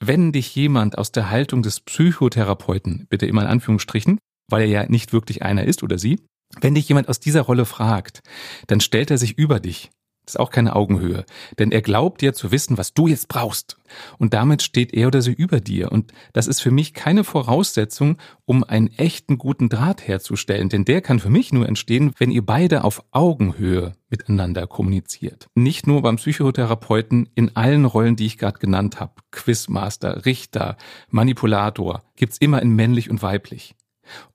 wenn 0.00 0.32
dich 0.32 0.54
jemand 0.54 0.98
aus 0.98 1.12
der 1.12 1.30
Haltung 1.30 1.62
des 1.62 1.80
Psychotherapeuten, 1.80 3.06
bitte 3.08 3.26
immer 3.26 3.42
in 3.42 3.48
Anführungsstrichen, 3.48 4.18
weil 4.50 4.62
er 4.62 4.68
ja 4.68 4.86
nicht 4.88 5.12
wirklich 5.12 5.42
einer 5.42 5.64
ist 5.64 5.82
oder 5.82 5.98
sie, 5.98 6.20
wenn 6.60 6.74
dich 6.74 6.88
jemand 6.88 7.08
aus 7.08 7.20
dieser 7.20 7.42
Rolle 7.42 7.64
fragt, 7.64 8.20
dann 8.66 8.80
stellt 8.80 9.10
er 9.10 9.18
sich 9.18 9.38
über 9.38 9.60
dich 9.60 9.90
das 10.24 10.34
ist 10.34 10.40
auch 10.40 10.50
keine 10.50 10.76
Augenhöhe. 10.76 11.24
Denn 11.58 11.72
er 11.72 11.82
glaubt 11.82 12.20
dir 12.20 12.32
zu 12.32 12.52
wissen, 12.52 12.78
was 12.78 12.94
du 12.94 13.08
jetzt 13.08 13.28
brauchst. 13.28 13.76
Und 14.18 14.34
damit 14.34 14.62
steht 14.62 14.94
er 14.94 15.08
oder 15.08 15.20
sie 15.20 15.32
über 15.32 15.60
dir. 15.60 15.90
Und 15.90 16.12
das 16.32 16.46
ist 16.46 16.60
für 16.60 16.70
mich 16.70 16.94
keine 16.94 17.24
Voraussetzung, 17.24 18.18
um 18.44 18.62
einen 18.62 18.86
echten 18.86 19.36
guten 19.36 19.68
Draht 19.68 20.06
herzustellen. 20.06 20.68
Denn 20.68 20.84
der 20.84 21.00
kann 21.00 21.18
für 21.18 21.30
mich 21.30 21.52
nur 21.52 21.68
entstehen, 21.68 22.12
wenn 22.18 22.30
ihr 22.30 22.46
beide 22.46 22.84
auf 22.84 23.02
Augenhöhe 23.10 23.92
miteinander 24.10 24.66
kommuniziert. 24.66 25.48
Nicht 25.54 25.86
nur 25.86 26.02
beim 26.02 26.16
Psychotherapeuten, 26.16 27.28
in 27.34 27.56
allen 27.56 27.84
Rollen, 27.84 28.14
die 28.14 28.26
ich 28.26 28.38
gerade 28.38 28.58
genannt 28.58 29.00
habe. 29.00 29.14
Quizmaster, 29.32 30.24
Richter, 30.24 30.76
Manipulator, 31.10 32.02
gibt's 32.14 32.38
immer 32.38 32.62
in 32.62 32.70
männlich 32.76 33.10
und 33.10 33.22
weiblich. 33.22 33.74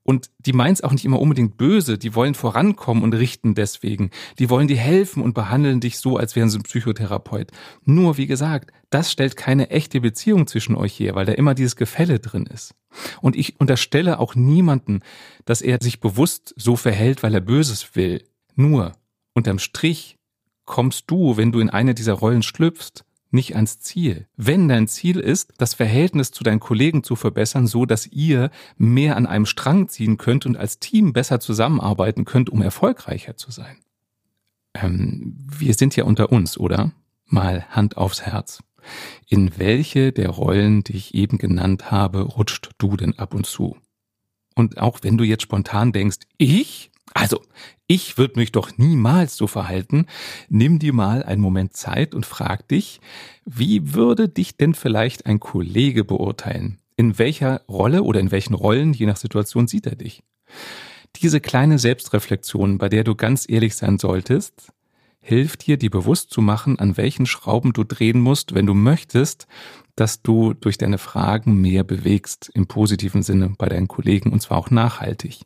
Und 0.03 0.29
die 0.39 0.53
meinen 0.53 0.73
es 0.73 0.81
auch 0.81 0.91
nicht 0.91 1.05
immer 1.05 1.19
unbedingt 1.19 1.57
böse, 1.57 1.97
die 1.97 2.15
wollen 2.15 2.33
vorankommen 2.33 3.03
und 3.03 3.13
richten 3.13 3.55
deswegen. 3.55 4.11
Die 4.39 4.49
wollen 4.49 4.67
dir 4.67 4.77
helfen 4.77 5.21
und 5.21 5.33
behandeln 5.33 5.79
dich 5.79 5.99
so, 5.99 6.17
als 6.17 6.35
wären 6.35 6.49
sie 6.49 6.59
ein 6.59 6.63
Psychotherapeut. 6.63 7.51
Nur, 7.83 8.17
wie 8.17 8.27
gesagt, 8.27 8.71
das 8.89 9.11
stellt 9.11 9.35
keine 9.35 9.69
echte 9.69 9.99
Beziehung 10.01 10.47
zwischen 10.47 10.75
euch 10.75 10.99
her, 10.99 11.15
weil 11.15 11.25
da 11.25 11.33
immer 11.33 11.53
dieses 11.53 11.75
Gefälle 11.75 12.19
drin 12.19 12.45
ist. 12.45 12.73
Und 13.21 13.35
ich 13.35 13.59
unterstelle 13.59 14.19
auch 14.19 14.35
niemanden, 14.35 15.01
dass 15.45 15.61
er 15.61 15.79
sich 15.81 15.99
bewusst 15.99 16.53
so 16.57 16.75
verhält, 16.75 17.23
weil 17.23 17.33
er 17.33 17.41
Böses 17.41 17.95
will. 17.95 18.23
Nur, 18.55 18.93
unterm 19.33 19.59
Strich 19.59 20.17
kommst 20.65 21.05
du, 21.07 21.37
wenn 21.37 21.51
du 21.51 21.59
in 21.59 21.69
eine 21.69 21.93
dieser 21.93 22.13
Rollen 22.13 22.43
schlüpfst, 22.43 23.03
nicht 23.31 23.55
ans 23.55 23.79
Ziel. 23.79 24.27
Wenn 24.35 24.67
dein 24.67 24.87
Ziel 24.87 25.19
ist, 25.19 25.53
das 25.57 25.73
Verhältnis 25.73 26.31
zu 26.31 26.43
deinen 26.43 26.59
Kollegen 26.59 27.03
zu 27.03 27.15
verbessern, 27.15 27.67
so 27.67 27.85
dass 27.85 28.07
ihr 28.07 28.49
mehr 28.77 29.15
an 29.15 29.25
einem 29.25 29.45
Strang 29.45 29.89
ziehen 29.89 30.17
könnt 30.17 30.45
und 30.45 30.57
als 30.57 30.79
Team 30.79 31.13
besser 31.13 31.39
zusammenarbeiten 31.39 32.25
könnt, 32.25 32.49
um 32.49 32.61
erfolgreicher 32.61 33.37
zu 33.37 33.51
sein. 33.51 33.77
Ähm, 34.73 35.37
wir 35.57 35.73
sind 35.73 35.95
ja 35.95 36.03
unter 36.03 36.31
uns, 36.31 36.57
oder? 36.57 36.91
Mal 37.25 37.65
Hand 37.69 37.97
aufs 37.97 38.21
Herz. 38.21 38.63
In 39.27 39.57
welche 39.57 40.11
der 40.11 40.29
Rollen, 40.29 40.83
die 40.83 40.95
ich 40.95 41.13
eben 41.13 41.37
genannt 41.37 41.91
habe, 41.91 42.21
rutscht 42.21 42.71
du 42.77 42.95
denn 42.95 43.17
ab 43.19 43.33
und 43.33 43.45
zu? 43.45 43.77
Und 44.55 44.77
auch 44.77 44.99
wenn 45.03 45.17
du 45.17 45.23
jetzt 45.23 45.43
spontan 45.43 45.91
denkst, 45.91 46.19
ich? 46.37 46.91
Also, 47.13 47.41
ich 47.87 48.17
würde 48.17 48.39
mich 48.39 48.51
doch 48.51 48.77
niemals 48.77 49.37
so 49.37 49.47
verhalten. 49.47 50.05
Nimm 50.49 50.79
dir 50.79 50.93
mal 50.93 51.23
einen 51.23 51.41
Moment 51.41 51.75
Zeit 51.75 52.13
und 52.13 52.25
frag 52.25 52.67
dich, 52.67 52.99
wie 53.45 53.93
würde 53.93 54.27
dich 54.29 54.57
denn 54.57 54.73
vielleicht 54.73 55.25
ein 55.25 55.39
Kollege 55.39 56.03
beurteilen? 56.03 56.79
In 56.95 57.17
welcher 57.17 57.61
Rolle 57.69 58.03
oder 58.03 58.19
in 58.19 58.31
welchen 58.31 58.53
Rollen, 58.53 58.93
je 58.93 59.05
nach 59.05 59.17
Situation, 59.17 59.67
sieht 59.67 59.85
er 59.85 59.95
dich? 59.95 60.23
Diese 61.15 61.39
kleine 61.39 61.79
Selbstreflexion, 61.79 62.77
bei 62.77 62.89
der 62.89 63.03
du 63.03 63.15
ganz 63.15 63.49
ehrlich 63.49 63.75
sein 63.75 63.97
solltest, 63.97 64.71
hilft 65.19 65.67
dir, 65.67 65.77
dir 65.77 65.89
bewusst 65.89 66.31
zu 66.31 66.41
machen, 66.41 66.79
an 66.79 66.97
welchen 66.97 67.25
Schrauben 67.25 67.73
du 67.73 67.83
drehen 67.83 68.19
musst, 68.19 68.53
wenn 68.53 68.65
du 68.65 68.73
möchtest, 68.73 69.47
dass 69.95 70.21
du 70.21 70.53
durch 70.53 70.77
deine 70.77 70.97
Fragen 70.97 71.59
mehr 71.59 71.83
bewegst, 71.83 72.49
im 72.53 72.67
positiven 72.67 73.23
Sinne 73.23 73.53
bei 73.57 73.67
deinen 73.67 73.87
Kollegen 73.87 74.31
und 74.31 74.41
zwar 74.41 74.57
auch 74.57 74.69
nachhaltig. 74.69 75.41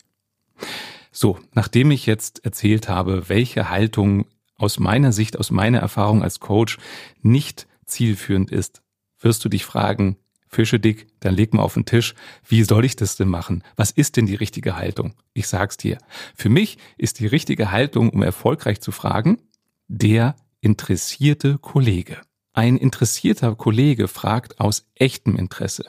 So, 1.11 1.37
nachdem 1.53 1.91
ich 1.91 2.05
jetzt 2.05 2.43
erzählt 2.45 2.87
habe, 2.87 3.27
welche 3.27 3.69
Haltung 3.69 4.25
aus 4.57 4.79
meiner 4.79 5.11
Sicht, 5.11 5.37
aus 5.37 5.51
meiner 5.51 5.79
Erfahrung 5.79 6.23
als 6.23 6.39
Coach 6.39 6.77
nicht 7.21 7.67
zielführend 7.85 8.51
ist, 8.51 8.81
wirst 9.19 9.43
du 9.43 9.49
dich 9.49 9.65
fragen, 9.65 10.17
Fische 10.47 10.79
dick, 10.79 11.07
dann 11.21 11.35
leg 11.35 11.53
mal 11.53 11.63
auf 11.63 11.75
den 11.75 11.85
Tisch, 11.85 12.13
wie 12.45 12.63
soll 12.63 12.83
ich 12.83 12.95
das 12.95 13.15
denn 13.15 13.29
machen? 13.29 13.63
Was 13.77 13.91
ist 13.91 14.17
denn 14.17 14.25
die 14.25 14.35
richtige 14.35 14.75
Haltung? 14.75 15.13
Ich 15.33 15.47
sag's 15.47 15.77
dir. 15.77 15.97
Für 16.35 16.49
mich 16.49 16.77
ist 16.97 17.19
die 17.19 17.27
richtige 17.27 17.71
Haltung, 17.71 18.09
um 18.09 18.21
erfolgreich 18.21 18.81
zu 18.81 18.91
fragen, 18.91 19.41
der 19.87 20.35
interessierte 20.59 21.57
Kollege. 21.57 22.17
Ein 22.53 22.75
interessierter 22.75 23.55
Kollege 23.55 24.09
fragt 24.09 24.59
aus 24.59 24.85
echtem 24.95 25.37
Interesse. 25.37 25.85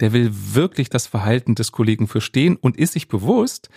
Der 0.00 0.12
will 0.12 0.30
wirklich 0.32 0.90
das 0.90 1.06
Verhalten 1.06 1.54
des 1.54 1.70
Kollegen 1.70 2.08
verstehen 2.08 2.56
und 2.56 2.76
ist 2.76 2.94
sich 2.94 3.06
bewusst, 3.06 3.70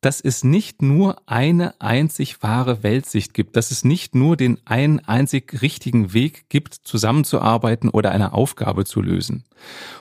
dass 0.00 0.20
es 0.20 0.44
nicht 0.44 0.82
nur 0.82 1.22
eine 1.26 1.80
einzig 1.80 2.42
wahre 2.42 2.82
Weltsicht 2.82 3.34
gibt, 3.34 3.56
dass 3.56 3.70
es 3.70 3.84
nicht 3.84 4.14
nur 4.14 4.36
den 4.36 4.58
einen 4.66 5.00
einzig 5.00 5.62
richtigen 5.62 6.12
Weg 6.12 6.48
gibt, 6.48 6.74
zusammenzuarbeiten 6.74 7.88
oder 7.88 8.12
eine 8.12 8.32
Aufgabe 8.32 8.84
zu 8.84 9.00
lösen. 9.00 9.44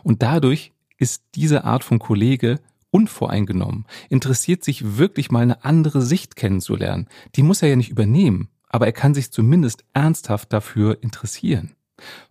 Und 0.03 0.21
dadurch 0.21 0.73
ist 0.97 1.23
diese 1.35 1.63
Art 1.63 1.83
von 1.83 1.99
Kollege 1.99 2.59
unvoreingenommen, 2.91 3.85
interessiert 4.09 4.63
sich 4.63 4.97
wirklich 4.97 5.31
mal 5.31 5.41
eine 5.41 5.65
andere 5.65 6.01
Sicht 6.01 6.35
kennenzulernen. 6.35 7.07
Die 7.35 7.43
muss 7.43 7.61
er 7.61 7.69
ja 7.69 7.75
nicht 7.75 7.89
übernehmen, 7.89 8.49
aber 8.69 8.85
er 8.85 8.93
kann 8.93 9.13
sich 9.13 9.31
zumindest 9.31 9.83
ernsthaft 9.93 10.53
dafür 10.53 11.01
interessieren. 11.01 11.75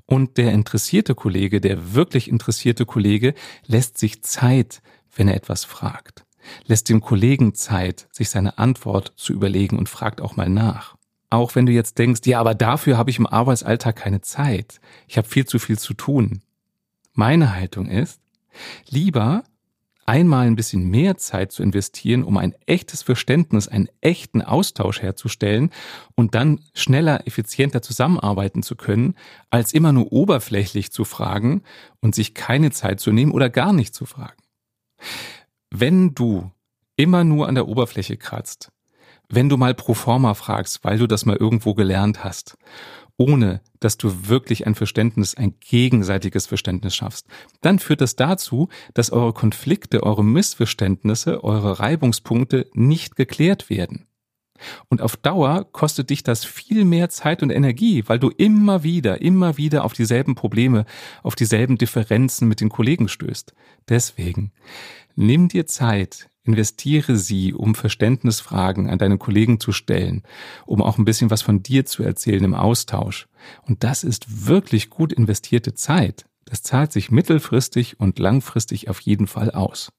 Und 0.06 0.36
der 0.36 0.52
interessierte 0.52 1.14
Kollege, 1.14 1.60
der 1.60 1.94
wirklich 1.94 2.28
interessierte 2.28 2.86
Kollege, 2.86 3.34
lässt 3.66 3.98
sich 3.98 4.22
Zeit, 4.22 4.82
wenn 5.16 5.28
er 5.28 5.36
etwas 5.36 5.64
fragt 5.64 6.23
lässt 6.66 6.88
dem 6.88 7.00
Kollegen 7.00 7.54
Zeit, 7.54 8.08
sich 8.12 8.30
seine 8.30 8.58
Antwort 8.58 9.12
zu 9.16 9.32
überlegen 9.32 9.78
und 9.78 9.88
fragt 9.88 10.20
auch 10.20 10.36
mal 10.36 10.48
nach. 10.48 10.96
Auch 11.30 11.54
wenn 11.54 11.66
du 11.66 11.72
jetzt 11.72 11.98
denkst, 11.98 12.20
ja, 12.26 12.38
aber 12.40 12.54
dafür 12.54 12.96
habe 12.96 13.10
ich 13.10 13.18
im 13.18 13.26
Arbeitsalltag 13.26 13.96
keine 13.96 14.20
Zeit. 14.20 14.80
Ich 15.08 15.16
habe 15.16 15.28
viel 15.28 15.46
zu 15.46 15.58
viel 15.58 15.78
zu 15.78 15.94
tun. 15.94 16.42
Meine 17.12 17.54
Haltung 17.54 17.86
ist, 17.86 18.20
lieber 18.88 19.44
einmal 20.06 20.46
ein 20.46 20.56
bisschen 20.56 20.88
mehr 20.88 21.16
Zeit 21.16 21.52
zu 21.52 21.62
investieren, 21.62 22.24
um 22.24 22.36
ein 22.36 22.54
echtes 22.66 23.02
Verständnis, 23.02 23.68
einen 23.68 23.88
echten 24.00 24.42
Austausch 24.42 25.00
herzustellen 25.00 25.70
und 26.14 26.34
dann 26.34 26.60
schneller, 26.74 27.26
effizienter 27.26 27.82
zusammenarbeiten 27.82 28.62
zu 28.62 28.76
können, 28.76 29.14
als 29.50 29.72
immer 29.72 29.92
nur 29.92 30.12
oberflächlich 30.12 30.92
zu 30.92 31.04
fragen 31.04 31.62
und 32.00 32.14
sich 32.14 32.34
keine 32.34 32.70
Zeit 32.70 33.00
zu 33.00 33.12
nehmen 33.12 33.32
oder 33.32 33.48
gar 33.48 33.72
nicht 33.72 33.94
zu 33.94 34.06
fragen. 34.06 34.42
Wenn 35.76 36.14
du 36.14 36.52
immer 36.94 37.24
nur 37.24 37.48
an 37.48 37.56
der 37.56 37.66
Oberfläche 37.66 38.16
kratzt, 38.16 38.70
wenn 39.28 39.48
du 39.48 39.56
mal 39.56 39.74
pro 39.74 39.94
forma 39.94 40.34
fragst, 40.34 40.84
weil 40.84 40.98
du 40.98 41.08
das 41.08 41.26
mal 41.26 41.34
irgendwo 41.34 41.74
gelernt 41.74 42.22
hast, 42.22 42.56
ohne 43.16 43.60
dass 43.80 43.98
du 43.98 44.28
wirklich 44.28 44.68
ein 44.68 44.76
Verständnis, 44.76 45.34
ein 45.34 45.56
gegenseitiges 45.58 46.46
Verständnis 46.46 46.94
schaffst, 46.94 47.26
dann 47.60 47.80
führt 47.80 48.02
das 48.02 48.14
dazu, 48.14 48.68
dass 48.94 49.10
eure 49.10 49.32
Konflikte, 49.32 50.04
eure 50.04 50.22
Missverständnisse, 50.22 51.42
eure 51.42 51.80
Reibungspunkte 51.80 52.70
nicht 52.74 53.16
geklärt 53.16 53.68
werden. 53.68 54.06
Und 54.88 55.02
auf 55.02 55.16
Dauer 55.16 55.64
kostet 55.72 56.10
dich 56.10 56.22
das 56.22 56.44
viel 56.44 56.84
mehr 56.84 57.08
Zeit 57.10 57.42
und 57.42 57.50
Energie, 57.50 58.04
weil 58.06 58.18
du 58.18 58.30
immer 58.30 58.82
wieder, 58.82 59.20
immer 59.20 59.56
wieder 59.56 59.84
auf 59.84 59.92
dieselben 59.92 60.34
Probleme, 60.34 60.84
auf 61.22 61.34
dieselben 61.34 61.76
Differenzen 61.76 62.48
mit 62.48 62.60
den 62.60 62.68
Kollegen 62.68 63.08
stößt. 63.08 63.54
Deswegen, 63.88 64.52
nimm 65.16 65.48
dir 65.48 65.66
Zeit, 65.66 66.28
investiere 66.44 67.16
sie, 67.16 67.54
um 67.54 67.74
Verständnisfragen 67.74 68.88
an 68.88 68.98
deine 68.98 69.18
Kollegen 69.18 69.58
zu 69.60 69.72
stellen, 69.72 70.22
um 70.66 70.82
auch 70.82 70.98
ein 70.98 71.04
bisschen 71.04 71.30
was 71.30 71.42
von 71.42 71.62
dir 71.62 71.86
zu 71.86 72.02
erzählen 72.02 72.44
im 72.44 72.54
Austausch. 72.54 73.28
Und 73.62 73.82
das 73.82 74.04
ist 74.04 74.46
wirklich 74.46 74.90
gut 74.90 75.12
investierte 75.12 75.74
Zeit. 75.74 76.26
Das 76.44 76.62
zahlt 76.62 76.92
sich 76.92 77.10
mittelfristig 77.10 77.98
und 77.98 78.18
langfristig 78.18 78.88
auf 78.90 79.00
jeden 79.00 79.26
Fall 79.26 79.50
aus. 79.50 79.90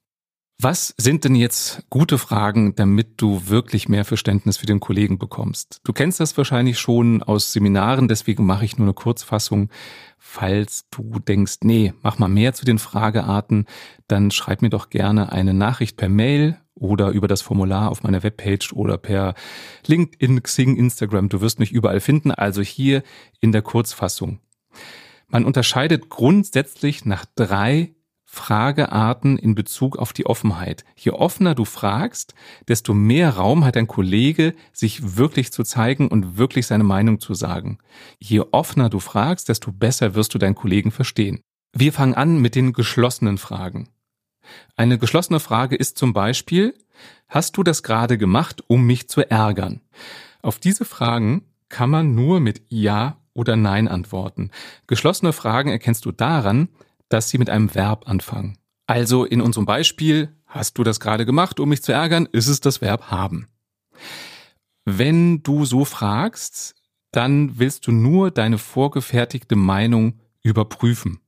Was 0.58 0.94
sind 0.96 1.24
denn 1.24 1.34
jetzt 1.34 1.82
gute 1.90 2.16
Fragen, 2.16 2.74
damit 2.74 3.20
du 3.20 3.48
wirklich 3.48 3.90
mehr 3.90 4.06
Verständnis 4.06 4.56
für 4.56 4.64
den 4.64 4.80
Kollegen 4.80 5.18
bekommst? 5.18 5.82
Du 5.84 5.92
kennst 5.92 6.18
das 6.18 6.34
wahrscheinlich 6.38 6.78
schon 6.78 7.22
aus 7.22 7.52
Seminaren, 7.52 8.08
deswegen 8.08 8.46
mache 8.46 8.64
ich 8.64 8.78
nur 8.78 8.86
eine 8.86 8.94
Kurzfassung. 8.94 9.68
Falls 10.16 10.88
du 10.90 11.18
denkst, 11.18 11.58
nee, 11.62 11.92
mach 12.02 12.18
mal 12.18 12.28
mehr 12.28 12.54
zu 12.54 12.64
den 12.64 12.78
Fragearten, 12.78 13.66
dann 14.08 14.30
schreib 14.30 14.62
mir 14.62 14.70
doch 14.70 14.88
gerne 14.88 15.30
eine 15.30 15.52
Nachricht 15.52 15.98
per 15.98 16.08
Mail 16.08 16.56
oder 16.74 17.10
über 17.10 17.28
das 17.28 17.42
Formular 17.42 17.90
auf 17.90 18.02
meiner 18.02 18.22
Webpage 18.22 18.72
oder 18.72 18.96
per 18.96 19.34
LinkedIn, 19.86 20.42
Xing, 20.42 20.76
Instagram. 20.76 21.28
Du 21.28 21.42
wirst 21.42 21.58
mich 21.58 21.70
überall 21.70 22.00
finden, 22.00 22.30
also 22.30 22.62
hier 22.62 23.02
in 23.40 23.52
der 23.52 23.62
Kurzfassung. 23.62 24.40
Man 25.28 25.44
unterscheidet 25.44 26.08
grundsätzlich 26.08 27.04
nach 27.04 27.26
drei 27.34 27.95
Fragearten 28.28 29.38
in 29.38 29.54
Bezug 29.54 29.96
auf 29.96 30.12
die 30.12 30.26
Offenheit. 30.26 30.84
Je 30.96 31.12
offener 31.12 31.54
du 31.54 31.64
fragst, 31.64 32.34
desto 32.68 32.92
mehr 32.92 33.30
Raum 33.30 33.64
hat 33.64 33.76
dein 33.76 33.86
Kollege, 33.86 34.54
sich 34.72 35.16
wirklich 35.16 35.52
zu 35.52 35.62
zeigen 35.62 36.08
und 36.08 36.36
wirklich 36.36 36.66
seine 36.66 36.84
Meinung 36.84 37.20
zu 37.20 37.34
sagen. 37.34 37.78
Je 38.18 38.40
offener 38.50 38.90
du 38.90 38.98
fragst, 38.98 39.48
desto 39.48 39.72
besser 39.72 40.14
wirst 40.14 40.34
du 40.34 40.38
deinen 40.38 40.56
Kollegen 40.56 40.90
verstehen. 40.90 41.40
Wir 41.72 41.92
fangen 41.92 42.14
an 42.14 42.38
mit 42.38 42.56
den 42.56 42.72
geschlossenen 42.72 43.38
Fragen. 43.38 43.88
Eine 44.76 44.98
geschlossene 44.98 45.40
Frage 45.40 45.76
ist 45.76 45.96
zum 45.96 46.12
Beispiel, 46.12 46.74
hast 47.28 47.56
du 47.56 47.62
das 47.62 47.82
gerade 47.82 48.18
gemacht, 48.18 48.64
um 48.66 48.86
mich 48.86 49.08
zu 49.08 49.28
ärgern? 49.28 49.80
Auf 50.42 50.58
diese 50.58 50.84
Fragen 50.84 51.44
kann 51.68 51.90
man 51.90 52.14
nur 52.14 52.40
mit 52.40 52.62
Ja 52.68 53.18
oder 53.34 53.56
Nein 53.56 53.88
antworten. 53.88 54.50
Geschlossene 54.86 55.32
Fragen 55.32 55.70
erkennst 55.70 56.04
du 56.06 56.12
daran, 56.12 56.68
dass 57.08 57.30
sie 57.30 57.38
mit 57.38 57.50
einem 57.50 57.74
Verb 57.74 58.08
anfangen. 58.08 58.58
Also 58.86 59.24
in 59.24 59.40
unserem 59.40 59.66
Beispiel, 59.66 60.34
hast 60.46 60.78
du 60.78 60.84
das 60.84 61.00
gerade 61.00 61.26
gemacht, 61.26 61.60
um 61.60 61.68
mich 61.68 61.82
zu 61.82 61.92
ärgern, 61.92 62.28
ist 62.30 62.46
es 62.46 62.60
das 62.60 62.80
Verb 62.80 63.10
haben. 63.10 63.48
Wenn 64.84 65.42
du 65.42 65.64
so 65.64 65.84
fragst, 65.84 66.74
dann 67.10 67.58
willst 67.58 67.86
du 67.86 67.92
nur 67.92 68.30
deine 68.30 68.58
vorgefertigte 68.58 69.56
Meinung 69.56 70.20
überprüfen. 70.42 71.20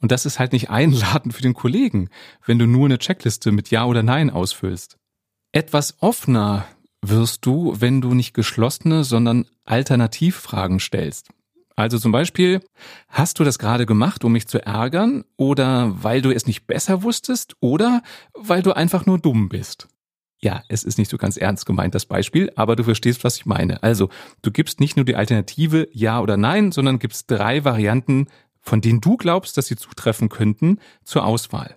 Und 0.00 0.10
das 0.10 0.26
ist 0.26 0.38
halt 0.38 0.52
nicht 0.52 0.70
einladend 0.70 1.34
für 1.34 1.42
den 1.42 1.54
Kollegen, 1.54 2.08
wenn 2.44 2.58
du 2.58 2.66
nur 2.66 2.86
eine 2.86 2.98
Checkliste 2.98 3.52
mit 3.52 3.70
Ja 3.70 3.84
oder 3.84 4.02
Nein 4.02 4.30
ausfüllst. 4.30 4.98
Etwas 5.52 6.02
offener 6.02 6.66
wirst 7.02 7.46
du, 7.46 7.74
wenn 7.78 8.00
du 8.00 8.14
nicht 8.14 8.34
geschlossene, 8.34 9.04
sondern 9.04 9.46
Alternativfragen 9.64 10.80
stellst. 10.80 11.28
Also 11.78 11.96
zum 11.96 12.10
Beispiel, 12.10 12.60
hast 13.06 13.38
du 13.38 13.44
das 13.44 13.60
gerade 13.60 13.86
gemacht, 13.86 14.24
um 14.24 14.32
mich 14.32 14.48
zu 14.48 14.60
ärgern 14.60 15.24
oder 15.36 16.02
weil 16.02 16.22
du 16.22 16.32
es 16.32 16.44
nicht 16.44 16.66
besser 16.66 17.04
wusstest 17.04 17.54
oder 17.60 18.02
weil 18.34 18.62
du 18.62 18.72
einfach 18.72 19.06
nur 19.06 19.20
dumm 19.20 19.48
bist? 19.48 19.86
Ja, 20.40 20.64
es 20.66 20.82
ist 20.82 20.98
nicht 20.98 21.08
so 21.08 21.18
ganz 21.18 21.36
ernst 21.36 21.66
gemeint, 21.66 21.94
das 21.94 22.04
Beispiel, 22.04 22.50
aber 22.56 22.74
du 22.74 22.82
verstehst, 22.82 23.22
was 23.22 23.36
ich 23.36 23.46
meine. 23.46 23.80
Also, 23.84 24.08
du 24.42 24.50
gibst 24.50 24.80
nicht 24.80 24.96
nur 24.96 25.04
die 25.04 25.14
Alternative 25.14 25.86
Ja 25.92 26.20
oder 26.20 26.36
Nein, 26.36 26.72
sondern 26.72 26.98
gibst 26.98 27.30
drei 27.30 27.64
Varianten, 27.64 28.26
von 28.60 28.80
denen 28.80 29.00
du 29.00 29.16
glaubst, 29.16 29.56
dass 29.56 29.66
sie 29.66 29.76
zutreffen 29.76 30.28
könnten, 30.28 30.80
zur 31.04 31.24
Auswahl. 31.24 31.76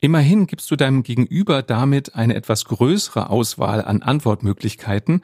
Immerhin 0.00 0.46
gibst 0.46 0.70
du 0.70 0.76
deinem 0.76 1.02
Gegenüber 1.02 1.60
damit 1.60 2.14
eine 2.14 2.34
etwas 2.34 2.64
größere 2.64 3.28
Auswahl 3.28 3.84
an 3.84 4.00
Antwortmöglichkeiten. 4.00 5.20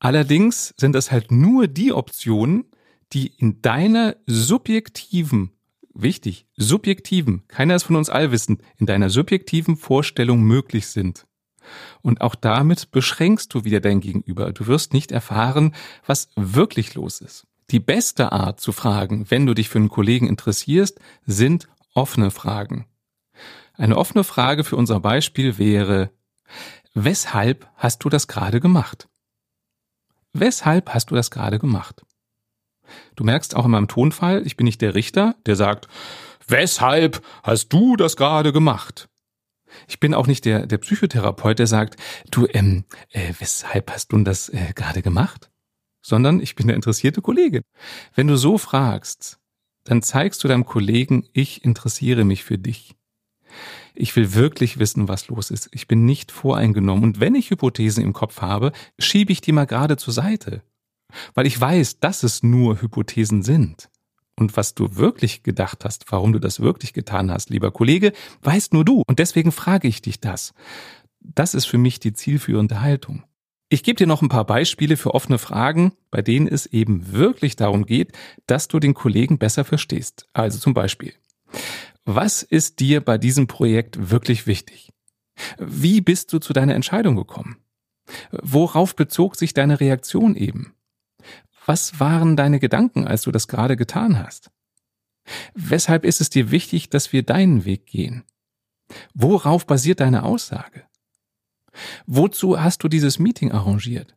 Allerdings 0.00 0.74
sind 0.76 0.94
es 0.96 1.10
halt 1.10 1.32
nur 1.32 1.66
die 1.66 1.94
Optionen, 1.94 2.66
die 3.14 3.28
in 3.28 3.62
deiner 3.62 4.16
subjektiven, 4.26 5.52
wichtig, 5.94 6.46
subjektiven, 6.56 7.46
keiner 7.48 7.76
ist 7.76 7.84
von 7.84 7.96
uns 7.96 8.10
allwissend, 8.10 8.60
in 8.76 8.86
deiner 8.86 9.08
subjektiven 9.08 9.76
Vorstellung 9.76 10.42
möglich 10.42 10.88
sind. 10.88 11.26
Und 12.02 12.20
auch 12.20 12.34
damit 12.34 12.90
beschränkst 12.90 13.54
du 13.54 13.64
wieder 13.64 13.80
dein 13.80 14.00
Gegenüber. 14.00 14.52
Du 14.52 14.66
wirst 14.66 14.92
nicht 14.92 15.12
erfahren, 15.12 15.74
was 16.04 16.28
wirklich 16.36 16.94
los 16.94 17.20
ist. 17.20 17.46
Die 17.70 17.80
beste 17.80 18.32
Art 18.32 18.60
zu 18.60 18.72
fragen, 18.72 19.30
wenn 19.30 19.46
du 19.46 19.54
dich 19.54 19.70
für 19.70 19.78
einen 19.78 19.88
Kollegen 19.88 20.28
interessierst, 20.28 21.00
sind 21.24 21.68
offene 21.94 22.30
Fragen. 22.30 22.86
Eine 23.72 23.96
offene 23.96 24.24
Frage 24.24 24.64
für 24.64 24.76
unser 24.76 25.00
Beispiel 25.00 25.56
wäre, 25.56 26.10
weshalb 26.92 27.70
hast 27.76 28.04
du 28.04 28.08
das 28.08 28.28
gerade 28.28 28.60
gemacht? 28.60 29.08
Weshalb 30.32 30.92
hast 30.92 31.10
du 31.10 31.14
das 31.14 31.30
gerade 31.30 31.58
gemacht? 31.58 32.04
Du 33.16 33.24
merkst 33.24 33.56
auch 33.56 33.64
in 33.64 33.70
meinem 33.70 33.88
Tonfall, 33.88 34.46
ich 34.46 34.56
bin 34.56 34.64
nicht 34.64 34.80
der 34.80 34.94
Richter, 34.94 35.36
der 35.46 35.56
sagt, 35.56 35.88
weshalb 36.46 37.22
hast 37.42 37.68
du 37.68 37.96
das 37.96 38.16
gerade 38.16 38.52
gemacht? 38.52 39.08
Ich 39.88 40.00
bin 40.00 40.14
auch 40.14 40.26
nicht 40.26 40.44
der, 40.44 40.66
der 40.66 40.78
Psychotherapeut, 40.78 41.58
der 41.58 41.66
sagt, 41.66 41.96
du, 42.30 42.46
ähm, 42.52 42.84
äh, 43.10 43.32
weshalb 43.38 43.90
hast 43.92 44.12
du 44.12 44.18
das 44.18 44.48
äh, 44.48 44.72
gerade 44.74 45.02
gemacht? 45.02 45.50
Sondern 46.02 46.40
ich 46.40 46.54
bin 46.54 46.66
der 46.66 46.76
interessierte 46.76 47.22
Kollege. 47.22 47.62
Wenn 48.14 48.26
du 48.26 48.36
so 48.36 48.58
fragst, 48.58 49.38
dann 49.84 50.02
zeigst 50.02 50.44
du 50.44 50.48
deinem 50.48 50.64
Kollegen, 50.64 51.26
ich 51.32 51.64
interessiere 51.64 52.24
mich 52.24 52.44
für 52.44 52.58
dich. 52.58 52.94
Ich 53.94 54.14
will 54.16 54.34
wirklich 54.34 54.78
wissen, 54.78 55.08
was 55.08 55.28
los 55.28 55.50
ist. 55.50 55.68
Ich 55.72 55.86
bin 55.86 56.04
nicht 56.04 56.32
voreingenommen. 56.32 57.04
Und 57.04 57.20
wenn 57.20 57.34
ich 57.34 57.50
Hypothesen 57.50 58.02
im 58.02 58.12
Kopf 58.12 58.40
habe, 58.40 58.72
schiebe 58.98 59.32
ich 59.32 59.40
die 59.40 59.52
mal 59.52 59.66
gerade 59.66 59.96
zur 59.96 60.12
Seite 60.12 60.62
weil 61.34 61.46
ich 61.46 61.60
weiß, 61.60 62.00
dass 62.00 62.22
es 62.22 62.42
nur 62.42 62.80
Hypothesen 62.80 63.42
sind. 63.42 63.88
Und 64.36 64.56
was 64.56 64.74
du 64.74 64.96
wirklich 64.96 65.42
gedacht 65.42 65.84
hast, 65.84 66.10
warum 66.10 66.32
du 66.32 66.38
das 66.38 66.60
wirklich 66.60 66.92
getan 66.92 67.30
hast, 67.30 67.50
lieber 67.50 67.70
Kollege, 67.70 68.12
weißt 68.42 68.72
nur 68.72 68.84
du. 68.84 69.02
Und 69.06 69.18
deswegen 69.18 69.52
frage 69.52 69.86
ich 69.86 70.02
dich 70.02 70.20
das. 70.20 70.54
Das 71.20 71.54
ist 71.54 71.66
für 71.66 71.78
mich 71.78 72.00
die 72.00 72.12
zielführende 72.12 72.80
Haltung. 72.80 73.24
Ich 73.68 73.82
gebe 73.82 73.96
dir 73.96 74.06
noch 74.06 74.22
ein 74.22 74.28
paar 74.28 74.44
Beispiele 74.44 74.96
für 74.96 75.14
offene 75.14 75.38
Fragen, 75.38 75.92
bei 76.10 76.20
denen 76.20 76.46
es 76.46 76.66
eben 76.66 77.12
wirklich 77.12 77.56
darum 77.56 77.86
geht, 77.86 78.12
dass 78.46 78.68
du 78.68 78.78
den 78.78 78.94
Kollegen 78.94 79.38
besser 79.38 79.64
verstehst. 79.64 80.26
Also 80.32 80.58
zum 80.58 80.74
Beispiel, 80.74 81.14
was 82.04 82.42
ist 82.42 82.80
dir 82.80 83.00
bei 83.00 83.18
diesem 83.18 83.46
Projekt 83.46 84.10
wirklich 84.10 84.46
wichtig? 84.46 84.90
Wie 85.58 86.00
bist 86.00 86.32
du 86.32 86.38
zu 86.38 86.52
deiner 86.52 86.74
Entscheidung 86.74 87.16
gekommen? 87.16 87.56
Worauf 88.30 88.94
bezog 88.94 89.36
sich 89.36 89.54
deine 89.54 89.80
Reaktion 89.80 90.36
eben? 90.36 90.73
Was 91.64 91.98
waren 91.98 92.36
deine 92.36 92.60
Gedanken, 92.60 93.06
als 93.06 93.22
du 93.22 93.30
das 93.30 93.48
gerade 93.48 93.76
getan 93.76 94.18
hast? 94.18 94.50
Weshalb 95.54 96.04
ist 96.04 96.20
es 96.20 96.28
dir 96.28 96.50
wichtig, 96.50 96.90
dass 96.90 97.12
wir 97.12 97.22
deinen 97.22 97.64
Weg 97.64 97.86
gehen? 97.86 98.24
Worauf 99.14 99.66
basiert 99.66 100.00
deine 100.00 100.24
Aussage? 100.24 100.84
Wozu 102.06 102.60
hast 102.60 102.82
du 102.84 102.88
dieses 102.88 103.18
Meeting 103.18 103.52
arrangiert? 103.52 104.14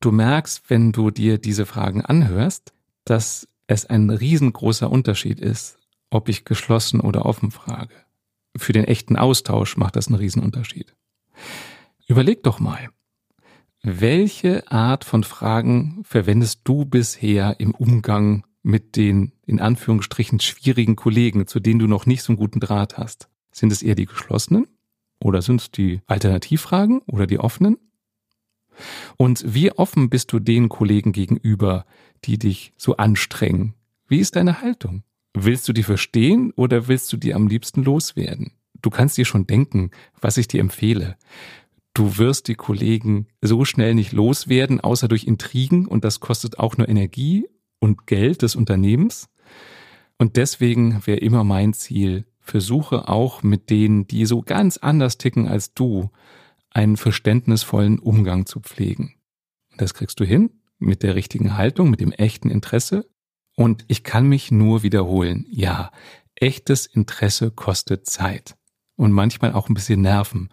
Du 0.00 0.10
merkst, 0.10 0.62
wenn 0.68 0.92
du 0.92 1.10
dir 1.10 1.38
diese 1.38 1.66
Fragen 1.66 2.04
anhörst, 2.04 2.72
dass 3.04 3.46
es 3.66 3.86
ein 3.86 4.08
riesengroßer 4.08 4.90
Unterschied 4.90 5.38
ist, 5.38 5.78
ob 6.08 6.28
ich 6.28 6.44
geschlossen 6.44 7.00
oder 7.00 7.26
offen 7.26 7.50
frage. 7.50 7.94
Für 8.56 8.72
den 8.72 8.84
echten 8.84 9.16
Austausch 9.16 9.76
macht 9.76 9.96
das 9.96 10.08
einen 10.08 10.16
Riesenunterschied. 10.16 10.96
Überleg 12.08 12.42
doch 12.42 12.58
mal, 12.58 12.88
welche 13.82 14.70
Art 14.70 15.04
von 15.04 15.24
Fragen 15.24 16.02
verwendest 16.04 16.60
du 16.64 16.84
bisher 16.84 17.58
im 17.60 17.74
Umgang 17.74 18.44
mit 18.62 18.96
den 18.96 19.32
in 19.46 19.58
Anführungsstrichen 19.58 20.38
schwierigen 20.40 20.96
Kollegen, 20.96 21.46
zu 21.46 21.60
denen 21.60 21.78
du 21.78 21.86
noch 21.86 22.04
nicht 22.04 22.22
so 22.22 22.32
einen 22.32 22.38
guten 22.38 22.60
Draht 22.60 22.98
hast? 22.98 23.28
Sind 23.52 23.72
es 23.72 23.82
eher 23.82 23.94
die 23.94 24.06
geschlossenen 24.06 24.66
oder 25.22 25.40
sind 25.40 25.60
es 25.60 25.70
die 25.70 26.00
Alternativfragen 26.06 27.00
oder 27.06 27.26
die 27.26 27.38
offenen? 27.38 27.78
Und 29.16 29.44
wie 29.46 29.72
offen 29.72 30.10
bist 30.10 30.32
du 30.32 30.38
den 30.38 30.68
Kollegen 30.68 31.12
gegenüber, 31.12 31.86
die 32.24 32.38
dich 32.38 32.72
so 32.76 32.96
anstrengen? 32.96 33.74
Wie 34.08 34.18
ist 34.18 34.36
deine 34.36 34.60
Haltung? 34.60 35.04
Willst 35.34 35.68
du 35.68 35.72
die 35.72 35.82
verstehen 35.82 36.52
oder 36.56 36.88
willst 36.88 37.12
du 37.12 37.16
die 37.16 37.34
am 37.34 37.46
liebsten 37.46 37.82
loswerden? 37.82 38.52
Du 38.82 38.90
kannst 38.90 39.16
dir 39.16 39.24
schon 39.24 39.46
denken, 39.46 39.90
was 40.20 40.36
ich 40.36 40.48
dir 40.48 40.60
empfehle. 40.60 41.16
Du 41.94 42.18
wirst 42.18 42.48
die 42.48 42.54
Kollegen 42.54 43.26
so 43.40 43.64
schnell 43.64 43.94
nicht 43.94 44.12
loswerden, 44.12 44.80
außer 44.80 45.08
durch 45.08 45.24
Intrigen 45.24 45.86
und 45.86 46.04
das 46.04 46.20
kostet 46.20 46.58
auch 46.58 46.76
nur 46.76 46.88
Energie 46.88 47.48
und 47.80 48.06
Geld 48.06 48.42
des 48.42 48.54
Unternehmens. 48.54 49.28
Und 50.16 50.36
deswegen 50.36 51.04
wäre 51.06 51.18
immer 51.18 51.44
mein 51.44 51.72
Ziel, 51.72 52.26
versuche 52.40 53.08
auch 53.08 53.42
mit 53.42 53.70
denen, 53.70 54.06
die 54.06 54.26
so 54.26 54.42
ganz 54.42 54.76
anders 54.76 55.18
ticken 55.18 55.48
als 55.48 55.74
du, 55.74 56.10
einen 56.70 56.96
verständnisvollen 56.96 57.98
Umgang 57.98 58.46
zu 58.46 58.60
pflegen. 58.60 59.14
Das 59.76 59.94
kriegst 59.94 60.20
du 60.20 60.24
hin 60.24 60.50
mit 60.78 61.02
der 61.02 61.16
richtigen 61.16 61.56
Haltung, 61.56 61.90
mit 61.90 62.00
dem 62.00 62.12
echten 62.12 62.50
Interesse. 62.50 63.10
Und 63.56 63.84
ich 63.88 64.04
kann 64.04 64.28
mich 64.28 64.52
nur 64.52 64.84
wiederholen, 64.84 65.46
ja, 65.50 65.90
echtes 66.36 66.86
Interesse 66.86 67.50
kostet 67.50 68.06
Zeit 68.06 68.56
und 69.00 69.12
manchmal 69.12 69.54
auch 69.54 69.68
ein 69.68 69.74
bisschen 69.74 70.02
Nerven. 70.02 70.50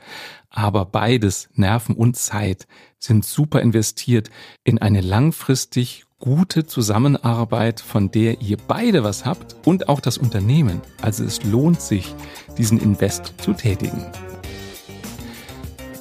Aber 0.49 0.85
beides, 0.85 1.49
Nerven 1.53 1.95
und 1.95 2.15
Zeit, 2.15 2.65
sind 2.97 3.25
super 3.25 3.61
investiert 3.61 4.29
in 4.63 4.79
eine 4.79 5.01
langfristig 5.01 6.05
gute 6.17 6.65
Zusammenarbeit, 6.65 7.79
von 7.79 8.09
der 8.09 8.41
ihr 8.41 8.57
beide 8.57 9.03
was 9.03 9.25
habt 9.25 9.55
und 9.65 9.89
auch 9.89 9.99
das 9.99 10.17
Unternehmen. 10.17 10.81
Also 11.01 11.23
es 11.23 11.43
lohnt 11.43 11.81
sich, 11.81 12.15
diesen 12.57 12.79
Invest 12.79 13.33
zu 13.39 13.53
tätigen. 13.53 14.03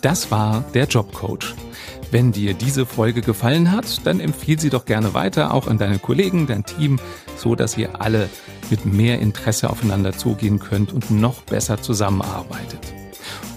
Das 0.01 0.31
war 0.31 0.65
der 0.73 0.87
Jobcoach. 0.87 1.66
Wenn 2.11 2.33
dir 2.33 2.55
diese 2.55 2.87
Folge 2.87 3.21
gefallen 3.21 3.73
hat, 3.73 4.07
dann 4.07 4.21
empfiehl 4.21 4.59
sie 4.61 4.71
doch 4.71 4.85
gerne 4.85 5.13
weiter, 5.15 5.53
auch 5.53 5.67
an 5.67 5.79
deine 5.79 5.99
Kollegen, 5.99 6.47
dein 6.47 6.65
Team, 6.65 7.01
so 7.37 7.55
dass 7.55 7.77
ihr 7.77 8.01
alle 8.01 8.29
mit 8.71 8.87
mehr 8.87 9.19
Interesse 9.19 9.71
aufeinander 9.71 10.13
zugehen 10.13 10.59
könnt 10.59 10.93
und 10.93 11.11
noch 11.11 11.43
besser 11.43 11.83
zusammenarbeitet. 11.83 12.81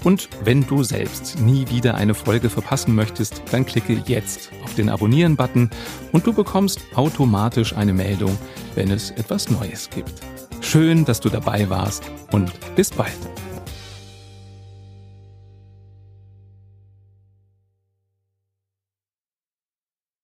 Und 0.02 0.28
wenn 0.44 0.66
du 0.66 0.82
selbst 0.82 1.38
nie 1.40 1.68
wieder 1.68 1.94
eine 1.94 2.14
Folge 2.14 2.50
verpassen 2.50 2.94
möchtest, 2.94 3.42
dann 3.50 3.66
klicke 3.66 4.02
jetzt 4.06 4.50
auf 4.64 4.74
den 4.74 4.88
Abonnieren-Button 4.88 5.70
und 6.12 6.26
du 6.26 6.32
bekommst 6.32 6.80
automatisch 6.94 7.76
eine 7.76 7.92
Meldung, 7.92 8.36
wenn 8.74 8.90
es 8.90 9.10
etwas 9.10 9.50
Neues 9.50 9.90
gibt. 9.90 10.12
Schön, 10.60 11.04
dass 11.04 11.20
du 11.20 11.28
dabei 11.28 11.68
warst 11.68 12.10
und 12.32 12.52
bis 12.76 12.90
bald. 12.90 13.18